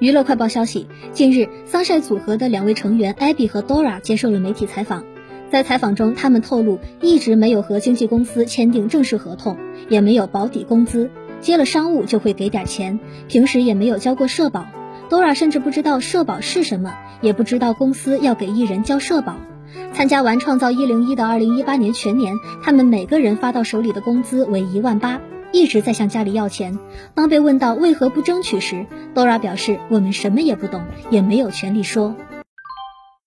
[0.00, 5.04] 娱乐快报消息，近日，Sunshine 组合的两位成员 Abby 和 Dora 接受了媒体采访。
[5.50, 9.56] 在采访中，他们透露一直没有和经纪公司签订正式合同，
[9.88, 14.66] 也没有保底工资，接了商务就会给点钱，平时也没有交过社保。
[15.10, 19.34] Dora 甚至不知道社保是什么，也不知道公司要给艺人交社保。
[19.94, 25.20] 参加完《创造一零一》的二零一八年全年，他们每个人发到手里的工资为一万八。
[25.58, 26.78] 一直在向家里要钱。
[27.14, 32.14] 当被问到为何不争取时，Dora 表示：“我们什么也不懂，也没有权利说。”